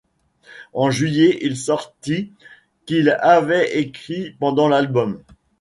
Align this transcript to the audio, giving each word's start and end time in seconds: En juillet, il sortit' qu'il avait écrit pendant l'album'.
En 0.73 0.89
juillet, 0.89 1.37
il 1.45 1.55
sortit' 1.55 2.33
qu'il 2.87 3.15
avait 3.21 3.77
écrit 3.79 4.31
pendant 4.39 4.67
l'album'. 4.67 5.21